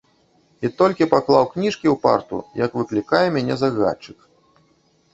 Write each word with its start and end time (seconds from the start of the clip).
І 0.67 0.71
толькі 0.79 1.07
паклаў 1.11 1.45
кніжкі 1.51 1.87
ў 1.93 1.95
парту, 2.07 2.37
як 2.65 2.71
выклікае 2.81 3.23
мяне 3.39 3.63
загадчык. 3.67 4.19